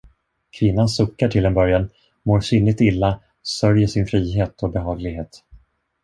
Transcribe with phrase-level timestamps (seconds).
[0.51, 1.89] Kvinnan suckar till en början,
[2.23, 5.43] mår syndigt illa, sörjer sin frihet och behaglighet.